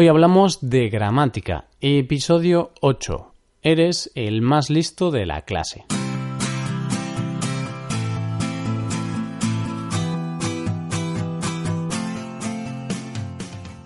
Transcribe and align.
Hoy 0.00 0.06
hablamos 0.06 0.60
de 0.60 0.90
gramática, 0.90 1.64
episodio 1.80 2.70
8. 2.82 3.34
Eres 3.62 4.12
el 4.14 4.42
más 4.42 4.70
listo 4.70 5.10
de 5.10 5.26
la 5.26 5.42
clase. 5.42 5.86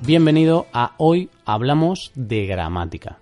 Bienvenido 0.02 0.66
a 0.74 0.92
Hoy 0.98 1.30
Hablamos 1.46 2.12
de 2.14 2.44
Gramática, 2.44 3.20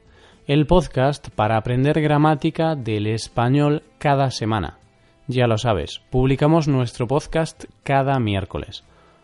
el 0.49 0.67
podcast 0.67 1.29
para 1.29 1.59
aprender 1.59 2.01
gramática 2.01 2.75
del 2.75 3.07
español 3.07 3.85
cada 3.99 4.33
semana. 4.33 4.79
Ya 5.29 5.47
lo 5.47 5.59
sabes, 5.59 6.01
publicamos 6.11 6.67
nuestro 6.67 7.07
podcast 7.07 7.67
cada 7.85 8.19
miércoles. 8.19 8.83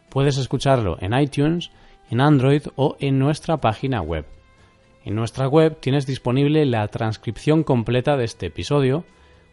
Puedes 0.09 0.39
escucharlo 0.39 0.99
en 1.01 1.19
iTunes, 1.19 1.73
en 2.11 2.21
Android 2.21 2.63
o 2.77 2.97
en 3.01 3.19
nuestra 3.19 3.59
página 3.59 4.01
web. 4.01 4.27
En 5.05 5.15
nuestra 5.15 5.47
web 5.47 5.79
tienes 5.81 6.07
disponible 6.07 6.65
la 6.67 6.87
transcripción 6.89 7.63
completa 7.63 8.17
de 8.17 8.25
este 8.25 8.47
episodio, 8.47 9.05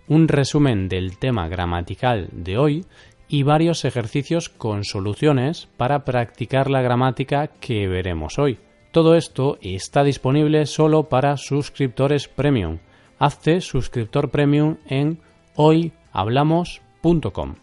un 0.08 0.28
resumen 0.28 0.90
del 0.90 1.18
tema 1.18 1.48
gramatical 1.48 2.30
de 2.32 2.58
hoy 2.58 2.86
y 3.28 3.44
varios 3.44 3.86
ejercicios 3.86 4.50
con 4.50 4.84
soluciones 4.84 5.68
para 5.78 6.06
practicar 6.06 6.70
la 6.70 6.82
gramática 6.82 7.48
que 7.48 7.88
veremos 7.88 8.40
hoy. 8.40 8.60
Todo 8.92 9.16
esto 9.16 9.58
está 9.62 10.04
disponible 10.04 10.66
solo 10.66 11.10
para 11.10 11.38
suscriptores 11.38 12.28
premium. 12.28 12.80
Hazte 13.18 13.62
suscriptor 13.62 14.30
premium 14.30 14.78
en 14.88 15.20
hoyhablamos.com. 15.56 17.56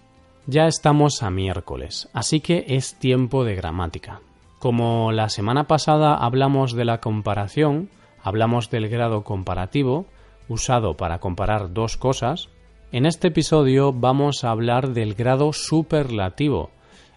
Ya 0.46 0.66
estamos 0.66 1.22
a 1.22 1.30
miércoles, 1.30 2.09
así 2.12 2.40
que 2.40 2.64
es 2.68 2.95
tiempo 2.95 3.45
de 3.45 3.54
gramática. 3.54 4.20
Como 4.60 5.10
la 5.10 5.30
semana 5.30 5.64
pasada 5.64 6.14
hablamos 6.14 6.74
de 6.74 6.84
la 6.84 7.01
comparación, 7.01 7.88
hablamos 8.23 8.68
del 8.68 8.91
grado 8.91 9.24
comparativo, 9.24 10.04
usado 10.51 10.98
para 10.98 11.18
comparar 11.18 11.73
dos 11.73 11.96
cosas, 11.96 12.51
en 12.93 13.07
este 13.07 13.29
episodio 13.29 13.95
vamos 13.95 14.45
a 14.45 14.51
hablar 14.51 14.90
del 14.90 15.15
grado 15.15 15.54
superlativo, 15.54 16.68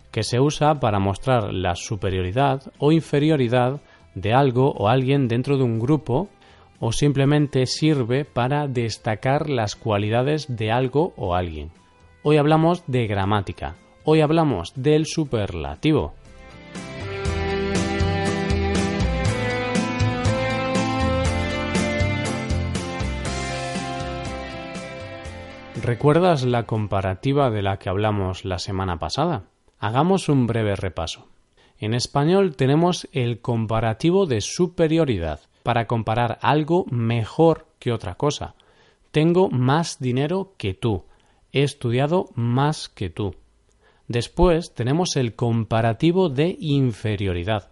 que 0.10 0.24
se 0.24 0.40
usa 0.40 0.80
para 0.80 1.00
mostrar 1.00 1.54
la 1.54 1.76
superioridad 1.76 2.72
o 2.78 2.94
inferioridad 2.94 3.82
de 4.16 4.34
algo 4.34 4.72
o 4.72 4.88
alguien 4.88 5.28
dentro 5.28 5.58
de 5.58 5.64
un 5.64 5.80
grupo 5.80 6.30
o 6.80 6.94
simplemente 6.94 7.66
sirve 7.66 8.24
para 8.24 8.70
destacar 8.70 9.50
las 9.50 9.76
cualidades 9.76 10.46
de 10.48 10.72
algo 10.72 11.14
o 11.18 11.36
alguien. 11.36 11.72
Hoy 12.24 12.38
hablamos 12.38 12.86
de 12.88 13.06
gramática, 13.06 13.76
hoy 14.06 14.22
hablamos 14.22 14.72
del 14.78 15.06
superlativo. 15.06 16.14
¿Recuerdas 25.82 26.44
la 26.46 26.64
comparativa 26.64 27.50
de 27.50 27.62
la 27.62 27.78
que 27.78 27.90
hablamos 27.90 28.46
la 28.46 28.60
semana 28.60 29.00
pasada? 29.00 29.46
Hagamos 29.80 30.30
un 30.30 30.46
breve 30.46 30.76
repaso. 30.76 31.28
En 31.80 31.94
español 31.94 32.56
tenemos 32.56 33.08
el 33.12 33.42
comparativo 33.42 34.26
de 34.26 34.40
superioridad 34.42 35.42
para 35.64 35.88
comparar 35.88 36.38
algo 36.42 36.86
mejor 36.90 37.68
que 37.80 37.92
otra 37.92 38.16
cosa. 38.16 38.56
Tengo 39.12 39.50
más 39.50 40.00
dinero 40.00 40.54
que 40.58 40.74
tú. 40.74 41.06
He 41.52 41.64
estudiado 41.64 42.30
más 42.36 42.88
que 42.88 43.10
tú. 43.10 43.36
Después 44.08 44.74
tenemos 44.74 45.16
el 45.16 45.36
comparativo 45.36 46.30
de 46.30 46.56
inferioridad, 46.60 47.72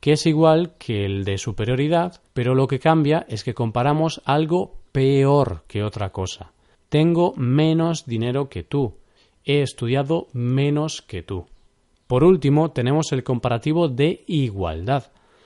que 0.00 0.12
es 0.12 0.26
igual 0.26 0.74
que 0.78 1.06
el 1.06 1.24
de 1.24 1.38
superioridad, 1.38 2.20
pero 2.34 2.54
lo 2.54 2.68
que 2.68 2.78
cambia 2.78 3.24
es 3.28 3.42
que 3.42 3.54
comparamos 3.54 4.20
algo 4.24 4.76
peor 4.92 5.64
que 5.66 5.82
otra 5.82 6.10
cosa. 6.10 6.52
Tengo 6.92 7.32
menos 7.38 8.04
dinero 8.04 8.50
que 8.50 8.64
tú. 8.64 8.98
He 9.46 9.62
estudiado 9.62 10.26
menos 10.34 11.00
que 11.00 11.22
tú. 11.22 11.46
Por 12.06 12.22
último, 12.22 12.72
tenemos 12.72 13.12
el 13.12 13.24
comparativo 13.24 13.88
de 13.88 14.24
igualdad, 14.26 15.04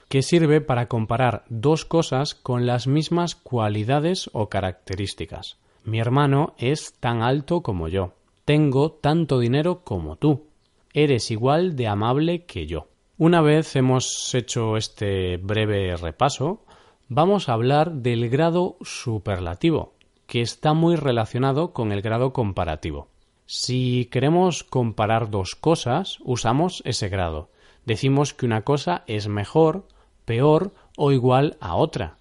que 0.09 0.23
sirve 0.23 0.61
para 0.61 0.89
comparar 0.89 1.45
dos 1.49 1.85
cosas 1.85 2.35
con 2.35 2.67
las 2.67 2.89
mismas 2.89 3.37
cualidades 3.37 4.29
o 4.33 4.49
características. 4.49 5.57
Mi 5.85 6.01
hermano 6.01 6.55
es 6.59 6.95
tan 6.99 7.23
alto 7.23 7.61
como 7.61 7.87
yo. 7.87 8.15
Tengo 8.45 8.91
tanto 8.91 9.39
dinero 9.39 9.83
como 9.85 10.17
tú. 10.17 10.47
Eres 10.95 11.31
igual 11.31 11.77
de 11.77 11.87
amable 11.87 12.45
que 12.45 12.67
yo. 12.67 12.89
Una 13.19 13.41
vez 13.41 13.77
hemos 13.77 14.35
hecho 14.35 14.77
este 14.77 15.37
breve 15.37 15.95
repaso, 15.95 16.65
vamos 17.09 17.49
a 17.49 17.53
hablar 17.53 17.93
del 17.93 18.29
grado 18.31 18.79
superlativo, 18.81 19.95
que 20.27 20.41
está 20.41 20.75
muy 20.75 20.97
relacionado 20.97 21.73
con 21.73 21.93
el 21.93 22.03
grado 22.03 22.33
comparativo. 22.33 23.09
Si 23.47 24.09
queremos 24.11 24.65
comparar 24.65 25.31
dos 25.31 25.55
cosas, 25.55 26.19
usamos 26.25 26.83
ese 26.85 27.09
grado. 27.09 27.49
Decimos 27.85 28.35
que 28.35 28.47
una 28.47 28.63
cosa 28.63 29.05
es 29.07 29.29
mejor, 29.29 29.87
peor 30.25 30.75
o 30.97 31.13
igual 31.13 31.57
a 31.61 31.77
otra. 31.77 32.17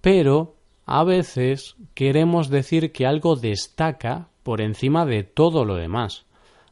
Pero 0.00 0.54
a 0.86 1.02
veces 1.04 1.76
queremos 1.94 2.48
decir 2.48 2.92
que 2.92 3.06
algo 3.06 3.34
destaca 3.34 4.28
por 4.42 4.60
encima 4.60 5.04
de 5.04 5.24
todo 5.24 5.64
lo 5.64 5.74
demás. 5.74 6.26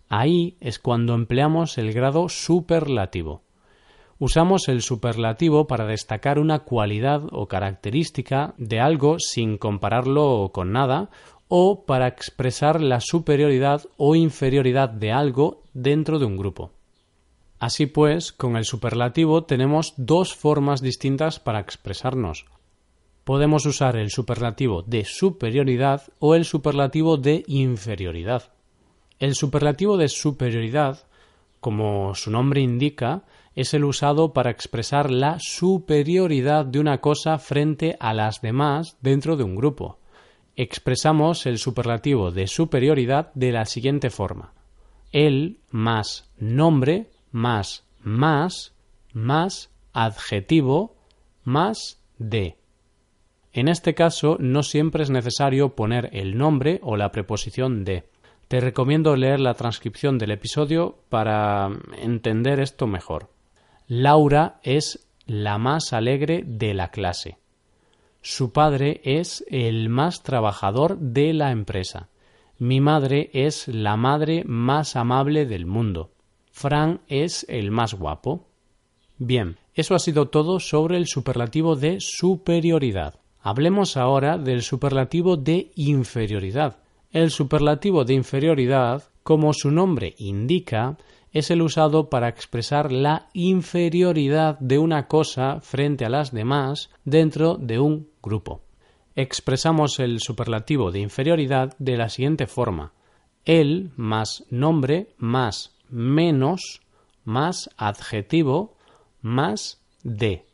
Ahí 0.08 0.56
es 0.60 0.78
cuando 0.78 1.14
empleamos 1.14 1.76
el 1.76 1.92
grado 1.92 2.28
superlativo. 2.28 3.42
Usamos 4.20 4.68
el 4.68 4.82
superlativo 4.82 5.68
para 5.68 5.86
destacar 5.86 6.40
una 6.40 6.60
cualidad 6.60 7.22
o 7.30 7.46
característica 7.46 8.52
de 8.58 8.80
algo 8.80 9.20
sin 9.20 9.58
compararlo 9.58 10.50
con 10.52 10.72
nada 10.72 11.08
o 11.46 11.84
para 11.86 12.08
expresar 12.08 12.80
la 12.80 13.00
superioridad 13.00 13.84
o 13.96 14.16
inferioridad 14.16 14.88
de 14.88 15.12
algo 15.12 15.62
dentro 15.72 16.18
de 16.18 16.24
un 16.24 16.36
grupo. 16.36 16.72
Así 17.60 17.86
pues, 17.86 18.32
con 18.32 18.56
el 18.56 18.64
superlativo 18.64 19.44
tenemos 19.44 19.94
dos 19.96 20.34
formas 20.34 20.82
distintas 20.82 21.38
para 21.38 21.60
expresarnos. 21.60 22.46
Podemos 23.22 23.66
usar 23.66 23.96
el 23.96 24.10
superlativo 24.10 24.82
de 24.82 25.04
superioridad 25.04 26.02
o 26.18 26.34
el 26.34 26.44
superlativo 26.44 27.18
de 27.18 27.44
inferioridad. 27.46 28.52
El 29.20 29.36
superlativo 29.36 29.96
de 29.96 30.08
superioridad, 30.08 31.06
como 31.60 32.14
su 32.14 32.30
nombre 32.30 32.60
indica, 32.60 33.22
es 33.58 33.74
el 33.74 33.84
usado 33.84 34.32
para 34.32 34.52
expresar 34.52 35.10
la 35.10 35.38
superioridad 35.40 36.64
de 36.64 36.78
una 36.78 37.00
cosa 37.00 37.38
frente 37.38 37.96
a 37.98 38.14
las 38.14 38.40
demás 38.40 38.96
dentro 39.00 39.36
de 39.36 39.42
un 39.42 39.56
grupo. 39.56 39.98
Expresamos 40.54 41.44
el 41.44 41.58
superlativo 41.58 42.30
de 42.30 42.46
superioridad 42.46 43.32
de 43.34 43.50
la 43.50 43.64
siguiente 43.64 44.10
forma. 44.10 44.52
El 45.10 45.58
más 45.72 46.30
nombre 46.38 47.10
más 47.32 47.84
más 48.04 48.76
más 49.12 49.70
adjetivo 49.92 50.94
más 51.42 52.00
de. 52.16 52.58
En 53.52 53.66
este 53.66 53.92
caso 53.96 54.36
no 54.38 54.62
siempre 54.62 55.02
es 55.02 55.10
necesario 55.10 55.74
poner 55.74 56.10
el 56.12 56.38
nombre 56.38 56.78
o 56.84 56.96
la 56.96 57.10
preposición 57.10 57.84
de. 57.84 58.04
Te 58.46 58.60
recomiendo 58.60 59.16
leer 59.16 59.40
la 59.40 59.54
transcripción 59.54 60.16
del 60.16 60.30
episodio 60.30 61.00
para 61.08 61.70
entender 62.00 62.60
esto 62.60 62.86
mejor. 62.86 63.36
Laura 63.90 64.60
es 64.62 65.08
la 65.24 65.56
más 65.56 65.94
alegre 65.94 66.44
de 66.46 66.74
la 66.74 66.90
clase. 66.90 67.38
Su 68.20 68.52
padre 68.52 69.00
es 69.02 69.42
el 69.48 69.88
más 69.88 70.22
trabajador 70.22 70.98
de 70.98 71.32
la 71.32 71.52
empresa. 71.52 72.10
Mi 72.58 72.82
madre 72.82 73.30
es 73.32 73.66
la 73.66 73.96
madre 73.96 74.44
más 74.44 74.94
amable 74.94 75.46
del 75.46 75.64
mundo. 75.64 76.10
Fran 76.52 77.00
es 77.08 77.46
el 77.48 77.70
más 77.70 77.94
guapo. 77.94 78.46
Bien, 79.16 79.56
eso 79.72 79.94
ha 79.94 79.98
sido 79.98 80.28
todo 80.28 80.60
sobre 80.60 80.98
el 80.98 81.06
superlativo 81.06 81.74
de 81.74 81.96
superioridad. 81.98 83.14
Hablemos 83.40 83.96
ahora 83.96 84.36
del 84.36 84.60
superlativo 84.60 85.38
de 85.38 85.72
inferioridad. 85.76 86.76
El 87.10 87.30
superlativo 87.30 88.04
de 88.04 88.12
inferioridad, 88.12 89.07
como 89.28 89.52
su 89.52 89.70
nombre 89.70 90.14
indica, 90.16 90.96
es 91.32 91.50
el 91.50 91.60
usado 91.60 92.08
para 92.08 92.30
expresar 92.30 92.90
la 92.90 93.28
inferioridad 93.34 94.58
de 94.58 94.78
una 94.78 95.06
cosa 95.06 95.60
frente 95.60 96.06
a 96.06 96.08
las 96.08 96.32
demás 96.32 96.88
dentro 97.04 97.56
de 97.56 97.78
un 97.78 98.08
grupo. 98.22 98.62
Expresamos 99.16 99.98
el 100.00 100.20
superlativo 100.20 100.90
de 100.92 101.00
inferioridad 101.00 101.76
de 101.78 101.98
la 101.98 102.08
siguiente 102.08 102.46
forma 102.46 102.94
el 103.44 103.90
más 103.96 104.46
nombre 104.48 105.08
más 105.18 105.76
menos 105.90 106.80
más 107.26 107.68
adjetivo 107.76 108.78
más 109.20 109.82
de. 110.04 110.46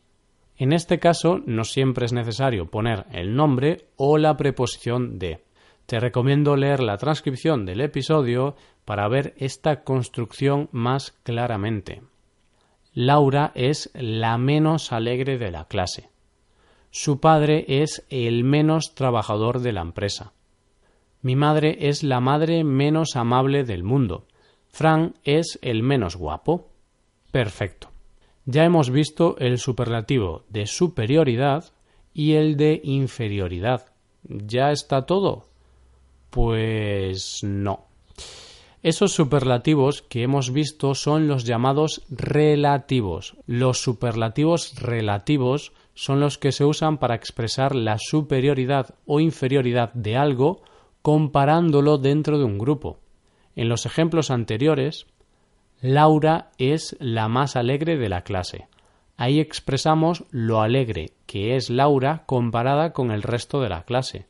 En 0.56 0.72
este 0.72 0.98
caso 0.98 1.40
no 1.46 1.62
siempre 1.62 2.06
es 2.06 2.12
necesario 2.12 2.68
poner 2.72 3.06
el 3.12 3.36
nombre 3.36 3.86
o 3.94 4.18
la 4.18 4.36
preposición 4.36 5.20
de. 5.20 5.44
Te 5.86 6.00
recomiendo 6.00 6.56
leer 6.56 6.80
la 6.80 6.96
transcripción 6.96 7.66
del 7.66 7.82
episodio 7.82 8.56
para 8.84 9.06
ver 9.08 9.34
esta 9.36 9.84
construcción 9.84 10.68
más 10.72 11.12
claramente. 11.22 12.02
Laura 12.94 13.52
es 13.54 13.90
la 13.94 14.38
menos 14.38 14.92
alegre 14.92 15.36
de 15.36 15.50
la 15.50 15.66
clase. 15.66 16.08
Su 16.90 17.20
padre 17.20 17.64
es 17.66 18.06
el 18.08 18.44
menos 18.44 18.94
trabajador 18.94 19.60
de 19.60 19.72
la 19.72 19.82
empresa. 19.82 20.32
Mi 21.20 21.36
madre 21.36 21.76
es 21.88 22.02
la 22.02 22.20
madre 22.20 22.64
menos 22.64 23.16
amable 23.16 23.64
del 23.64 23.82
mundo. 23.82 24.26
Fran 24.68 25.14
es 25.24 25.58
el 25.60 25.82
menos 25.82 26.16
guapo. 26.16 26.70
Perfecto. 27.32 27.90
Ya 28.46 28.64
hemos 28.64 28.90
visto 28.90 29.36
el 29.38 29.58
superlativo 29.58 30.44
de 30.48 30.66
superioridad 30.66 31.64
y 32.12 32.34
el 32.34 32.56
de 32.56 32.80
inferioridad. 32.84 33.86
¿Ya 34.22 34.70
está 34.70 35.06
todo? 35.06 35.46
Pues 36.34 37.44
no. 37.44 37.84
Esos 38.82 39.12
superlativos 39.12 40.02
que 40.02 40.24
hemos 40.24 40.52
visto 40.52 40.96
son 40.96 41.28
los 41.28 41.44
llamados 41.44 42.02
relativos. 42.10 43.36
Los 43.46 43.80
superlativos 43.80 44.74
relativos 44.80 45.72
son 45.94 46.18
los 46.18 46.36
que 46.36 46.50
se 46.50 46.64
usan 46.64 46.98
para 46.98 47.14
expresar 47.14 47.76
la 47.76 47.98
superioridad 48.00 48.96
o 49.06 49.20
inferioridad 49.20 49.92
de 49.92 50.16
algo 50.16 50.62
comparándolo 51.02 51.98
dentro 51.98 52.36
de 52.36 52.44
un 52.44 52.58
grupo. 52.58 52.98
En 53.54 53.68
los 53.68 53.86
ejemplos 53.86 54.32
anteriores, 54.32 55.06
Laura 55.82 56.50
es 56.58 56.96
la 56.98 57.28
más 57.28 57.54
alegre 57.54 57.96
de 57.96 58.08
la 58.08 58.22
clase. 58.22 58.66
Ahí 59.16 59.38
expresamos 59.38 60.24
lo 60.32 60.62
alegre 60.62 61.12
que 61.26 61.54
es 61.54 61.70
Laura 61.70 62.24
comparada 62.26 62.92
con 62.92 63.12
el 63.12 63.22
resto 63.22 63.60
de 63.60 63.68
la 63.68 63.84
clase. 63.84 64.26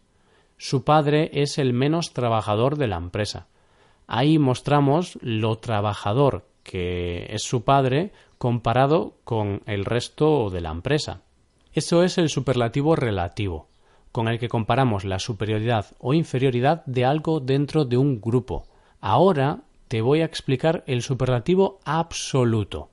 Su 0.67 0.83
padre 0.83 1.31
es 1.35 1.59
el 1.59 1.75
menos 1.75 2.13
trabajador 2.13 2.79
de 2.79 2.87
la 2.87 2.97
empresa 2.97 3.49
ahí 4.07 4.39
mostramos 4.39 5.19
lo 5.23 5.57
trabajador 5.59 6.47
que 6.63 7.27
es 7.31 7.43
su 7.43 7.65
padre 7.65 8.13
comparado 8.39 9.17
con 9.25 9.63
el 9.67 9.85
resto 9.85 10.51
de 10.51 10.61
la 10.61 10.71
empresa. 10.71 11.21
Eso 11.73 12.03
es 12.03 12.19
el 12.19 12.29
superlativo 12.29 12.97
relativo, 12.97 13.69
con 14.13 14.29
el 14.29 14.39
que 14.39 14.49
comparamos 14.49 15.05
la 15.05 15.19
superioridad 15.19 15.87
o 15.99 16.15
inferioridad 16.15 16.85
de 16.87 17.05
algo 17.05 17.41
dentro 17.41 17.85
de 17.85 17.97
un 17.97 18.21
grupo. 18.21 18.67
Ahora 19.01 19.61
te 19.89 20.01
voy 20.01 20.21
a 20.21 20.25
explicar 20.25 20.85
el 20.87 21.03
superlativo 21.03 21.81
absoluto. 21.85 22.89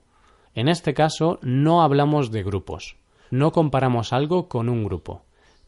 En 0.54 0.68
este 0.68 0.92
caso 0.92 1.38
no 1.40 1.82
hablamos 1.82 2.30
de 2.30 2.42
grupos, 2.42 2.96
no 3.30 3.52
comparamos 3.52 4.12
algo 4.12 4.48
con 4.48 4.68
un 4.68 4.84
grupo. 4.84 5.22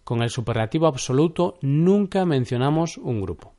Con 0.05 0.23
el 0.23 0.31
superlativo 0.31 0.87
absoluto 0.87 1.59
nunca 1.62 2.25
mencionamos 2.27 2.99
un 2.99 3.23
grupo. 3.23 3.55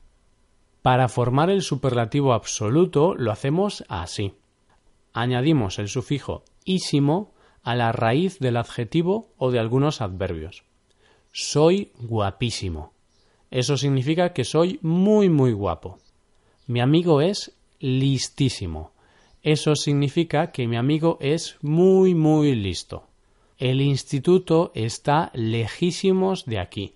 Para 0.83 1.09
formar 1.09 1.49
el 1.49 1.63
superlativo 1.63 2.33
absoluto 2.33 3.15
lo 3.15 3.31
hacemos 3.31 3.83
así. 3.89 4.35
Añadimos 5.13 5.79
el 5.79 5.87
sufijo 5.87 6.43
ísimo 6.63 7.33
a 7.63 7.73
la 7.73 7.91
raíz 7.91 8.37
del 8.37 8.57
adjetivo 8.57 9.33
o 9.37 9.49
de 9.49 9.57
algunos 9.57 10.01
adverbios. 10.01 10.63
Soy 11.31 11.91
guapísimo. 11.97 12.93
Eso 13.49 13.77
significa 13.77 14.33
que 14.33 14.43
soy 14.43 14.79
muy 14.83 15.29
muy 15.29 15.51
guapo. 15.51 15.97
Mi 16.67 16.79
amigo 16.79 17.21
es 17.21 17.57
listísimo. 17.79 18.91
Eso 19.41 19.75
significa 19.75 20.51
que 20.51 20.67
mi 20.67 20.77
amigo 20.77 21.17
es 21.21 21.57
muy 21.61 22.13
muy 22.13 22.53
listo. 22.53 23.07
El 23.57 23.81
instituto 23.81 24.71
está 24.75 25.31
lejísimos 25.33 26.45
de 26.45 26.59
aquí 26.59 26.95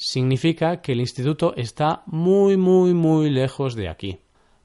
significa 0.00 0.80
que 0.80 0.92
el 0.92 1.00
instituto 1.00 1.52
está 1.56 2.02
muy, 2.06 2.56
muy, 2.56 2.94
muy 2.94 3.28
lejos 3.28 3.74
de 3.74 3.90
aquí. 3.90 4.20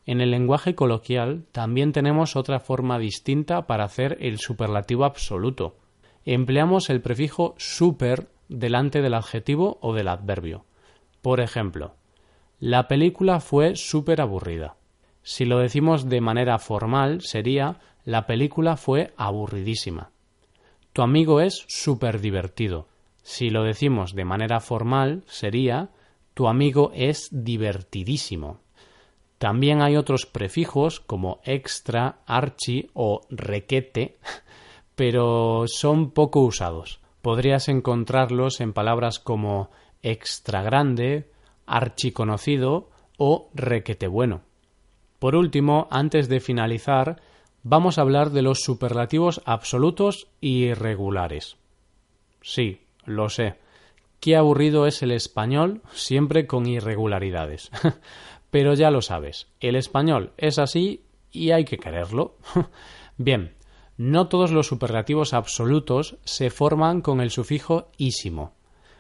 En 0.06 0.22
el 0.22 0.32
lenguaje 0.32 0.76
coloquial 0.76 1.44
también 1.52 1.92
tenemos 1.92 2.38
otra 2.38 2.62
forma 2.62 2.98
distinta 3.00 3.68
para 3.68 3.84
hacer 3.84 4.18
el 4.22 4.40
superlativo 4.40 5.04
absoluto. 5.04 5.76
Empleamos 6.24 6.90
el 6.90 7.02
prefijo 7.02 7.54
super 7.58 8.30
delante 8.48 9.02
del 9.02 9.14
adjetivo 9.14 9.78
o 9.82 9.94
del 9.94 10.08
adverbio. 10.08 10.64
Por 11.22 11.42
ejemplo, 11.42 11.96
la 12.62 12.88
película 12.88 13.42
fue 13.42 13.76
súper 13.76 14.22
aburrida. 14.22 14.78
Si 15.22 15.44
lo 15.44 15.60
decimos 15.60 16.08
de 16.08 16.22
manera 16.22 16.60
formal 16.60 17.22
sería 17.22 17.80
la 18.06 18.26
película 18.26 18.78
fue 18.78 19.14
aburridísima. 19.18 20.12
Tu 20.96 21.02
amigo 21.02 21.42
es 21.42 21.66
súper 21.68 22.22
divertido. 22.22 22.88
Si 23.22 23.50
lo 23.50 23.64
decimos 23.64 24.16
de 24.16 24.24
manera 24.24 24.62
formal, 24.62 25.24
sería 25.28 25.90
tu 26.34 26.48
amigo 26.48 26.94
es 26.96 27.28
divertidísimo. 27.34 28.62
También 29.38 29.82
hay 29.82 29.98
otros 29.98 30.26
prefijos 30.26 31.02
como 31.02 31.42
extra, 31.44 32.20
archi 32.26 32.92
o 32.94 33.28
requete, 33.30 34.16
pero 34.96 35.66
son 35.68 36.12
poco 36.12 36.40
usados. 36.40 37.02
Podrías 37.22 37.68
encontrarlos 37.68 38.62
en 38.62 38.72
palabras 38.72 39.20
como 39.20 39.72
extra 40.02 40.64
grande, 40.64 41.30
archiconocido 41.66 42.90
o 43.18 43.50
requete 43.54 44.08
bueno. 44.08 44.44
Por 45.20 45.36
último, 45.36 45.90
antes 45.92 46.30
de 46.30 46.40
finalizar, 46.40 47.22
vamos 47.66 47.98
a 47.98 48.02
hablar 48.02 48.30
de 48.30 48.44
los 48.44 48.62
superlativos 48.62 49.42
absolutos 49.44 50.28
y 50.40 50.66
irregulares. 50.66 51.58
Sí, 52.42 52.82
lo 53.06 53.28
sé. 53.30 53.56
Qué 54.20 54.36
aburrido 54.36 54.86
es 54.86 55.02
el 55.02 55.12
español, 55.12 55.82
siempre 55.92 56.46
con 56.46 56.68
irregularidades. 56.68 57.72
Pero 58.52 58.76
ya 58.76 58.92
lo 58.92 59.02
sabes, 59.02 59.48
el 59.60 59.76
español 59.76 60.32
es 60.38 60.60
así 60.60 61.02
y 61.32 61.52
hay 61.52 61.66
que 61.66 61.80
quererlo. 61.80 62.36
Bien, 63.18 63.56
no 63.98 64.28
todos 64.28 64.52
los 64.52 64.68
superlativos 64.68 65.34
absolutos 65.34 66.18
se 66.24 66.52
forman 66.52 67.02
con 67.02 67.20
el 67.20 67.32
sufijo 67.32 67.90
ísimo. 67.98 68.54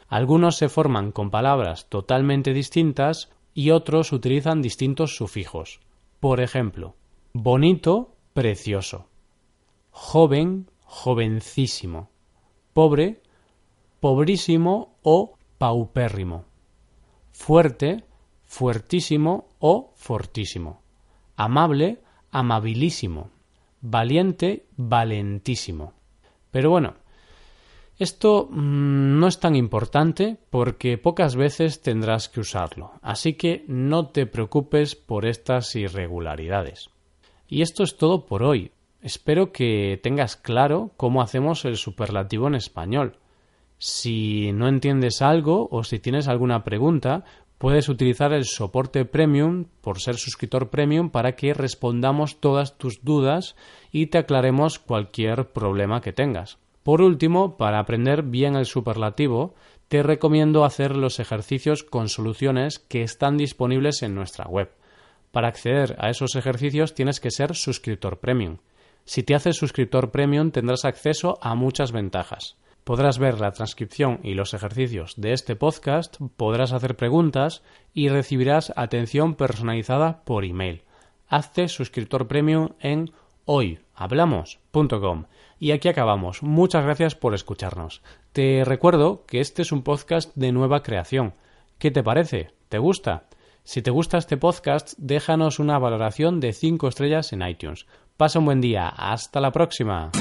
Algunos 0.07 0.57
se 0.57 0.69
forman 0.69 1.11
con 1.11 1.29
palabras 1.29 1.87
totalmente 1.87 2.51
distintas 2.51 3.29
y 3.53 3.69
otros 3.69 4.11
utilizan 4.11 4.63
distintos 4.63 5.15
sufijos. 5.15 5.81
Por 6.19 6.41
ejemplo, 6.41 6.95
bonito, 7.31 8.14
precioso. 8.35 9.07
Joven, 9.91 10.69
jovencísimo. 10.81 12.09
Pobre, 12.73 13.21
pobrísimo 14.01 14.99
o 15.03 15.37
paupérrimo, 15.57 16.43
fuerte, 17.31 18.03
fuertísimo 18.43 19.47
o 19.59 19.93
fortísimo, 19.95 20.81
amable, 21.37 22.01
amabilísimo, 22.31 23.31
valiente, 23.79 24.67
valentísimo. 24.75 25.93
Pero 26.51 26.69
bueno, 26.69 26.95
esto 27.97 28.49
mm, 28.51 29.17
no 29.17 29.27
es 29.27 29.39
tan 29.39 29.55
importante 29.55 30.37
porque 30.49 30.97
pocas 30.97 31.37
veces 31.37 31.81
tendrás 31.81 32.27
que 32.27 32.41
usarlo, 32.41 32.91
así 33.01 33.35
que 33.35 33.63
no 33.69 34.09
te 34.09 34.25
preocupes 34.25 34.97
por 34.97 35.25
estas 35.25 35.73
irregularidades. 35.77 36.89
Y 37.47 37.61
esto 37.61 37.83
es 37.83 37.97
todo 37.97 38.25
por 38.25 38.43
hoy. 38.43 38.71
Espero 39.01 39.51
que 39.51 39.99
tengas 40.01 40.35
claro 40.35 40.91
cómo 40.97 41.21
hacemos 41.21 41.65
el 41.65 41.77
superlativo 41.77 42.47
en 42.47 42.55
español. 42.55 43.17
Si 43.77 44.51
no 44.53 44.67
entiendes 44.67 45.21
algo 45.21 45.67
o 45.69 45.83
si 45.83 45.99
tienes 45.99 46.27
alguna 46.27 46.63
pregunta, 46.63 47.23
puedes 47.57 47.87
utilizar 47.89 48.33
el 48.33 48.45
soporte 48.45 49.05
premium 49.05 49.65
por 49.81 49.99
ser 49.99 50.15
suscriptor 50.15 50.69
premium 50.69 51.09
para 51.09 51.35
que 51.35 51.53
respondamos 51.53 52.39
todas 52.39 52.77
tus 52.77 53.03
dudas 53.03 53.55
y 53.91 54.07
te 54.07 54.17
aclaremos 54.17 54.79
cualquier 54.79 55.49
problema 55.49 56.01
que 56.01 56.13
tengas. 56.13 56.57
Por 56.83 57.01
último, 57.01 57.57
para 57.57 57.79
aprender 57.79 58.23
bien 58.23 58.55
el 58.55 58.65
superlativo, 58.65 59.55
te 59.87 60.03
recomiendo 60.03 60.65
hacer 60.65 60.95
los 60.95 61.19
ejercicios 61.19 61.83
con 61.83 62.09
soluciones 62.09 62.79
que 62.79 63.03
están 63.03 63.37
disponibles 63.37 64.03
en 64.03 64.15
nuestra 64.15 64.45
web. 64.45 64.71
Para 65.35 65.49
acceder 65.49 65.97
a 65.99 66.09
esos 66.09 66.37
ejercicios 66.37 66.93
tienes 66.93 67.19
que 67.19 67.29
ser 67.29 67.55
suscriptor 67.55 68.21
premium. 68.21 68.59
Si 69.03 69.21
te 69.21 69.35
haces 69.35 69.57
suscriptor 69.57 70.09
premium 70.09 70.51
tendrás 70.51 70.85
acceso 70.85 71.37
a 71.41 71.55
muchas 71.55 71.91
ventajas. 71.91 72.55
Podrás 72.85 73.19
ver 73.19 73.41
la 73.41 73.51
transcripción 73.51 74.21
y 74.23 74.35
los 74.35 74.53
ejercicios 74.53 75.15
de 75.17 75.33
este 75.33 75.57
podcast, 75.57 76.21
podrás 76.37 76.71
hacer 76.71 76.95
preguntas 76.95 77.63
y 77.93 78.07
recibirás 78.07 78.71
atención 78.77 79.35
personalizada 79.35 80.23
por 80.23 80.45
email. 80.45 80.83
Hazte 81.27 81.67
suscriptor 81.67 82.29
premium 82.29 82.69
en 82.79 83.11
hoyhablamos.com. 83.43 85.25
Y 85.59 85.71
aquí 85.71 85.89
acabamos. 85.89 86.43
Muchas 86.43 86.85
gracias 86.85 87.13
por 87.13 87.33
escucharnos. 87.33 88.01
Te 88.31 88.63
recuerdo 88.63 89.25
que 89.25 89.41
este 89.41 89.63
es 89.63 89.73
un 89.73 89.83
podcast 89.83 90.33
de 90.35 90.53
nueva 90.53 90.81
creación. 90.81 91.33
¿Qué 91.77 91.91
te 91.91 92.03
parece? 92.03 92.51
¿Te 92.69 92.77
gusta? 92.77 93.25
Si 93.65 93.81
te 93.81 93.89
gusta 93.89 94.19
este 94.19 94.37
podcast, 94.37 94.93
déjanos 94.97 95.57
una 95.57 95.79
valoración 95.79 96.39
de 96.39 96.53
5 96.53 96.87
estrellas 96.87 97.33
en 97.33 97.41
iTunes. 97.41 97.87
Pasa 98.15 98.37
un 98.37 98.45
buen 98.45 98.61
día. 98.61 98.87
Hasta 98.87 99.41
la 99.41 99.51
próxima. 99.51 100.11